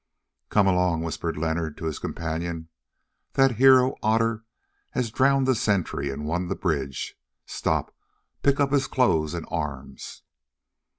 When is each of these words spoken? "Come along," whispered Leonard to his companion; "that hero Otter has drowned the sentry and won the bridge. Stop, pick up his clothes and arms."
"Come 0.49 0.65
along," 0.65 1.03
whispered 1.03 1.37
Leonard 1.37 1.77
to 1.77 1.85
his 1.85 1.99
companion; 1.99 2.69
"that 3.33 3.57
hero 3.57 3.93
Otter 4.01 4.43
has 4.93 5.11
drowned 5.11 5.45
the 5.45 5.53
sentry 5.53 6.09
and 6.09 6.25
won 6.25 6.47
the 6.47 6.55
bridge. 6.55 7.19
Stop, 7.45 7.95
pick 8.41 8.59
up 8.59 8.71
his 8.71 8.87
clothes 8.87 9.35
and 9.35 9.45
arms." 9.51 10.23